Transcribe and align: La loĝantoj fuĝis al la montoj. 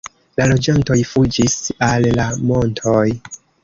La 0.39 0.47
loĝantoj 0.51 0.97
fuĝis 1.11 1.59
al 1.91 2.11
la 2.19 2.29
montoj. 2.53 3.09